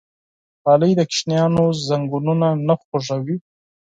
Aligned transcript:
غالۍ 0.63 0.91
د 0.97 1.01
ماشومانو 1.09 1.63
زنګونونه 1.87 2.47
نه 2.67 2.73
خوږوي. 2.81 3.37